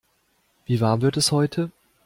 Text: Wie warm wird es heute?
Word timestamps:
Wie 0.65 0.81
warm 0.81 1.03
wird 1.03 1.15
es 1.17 1.31
heute? 1.31 1.69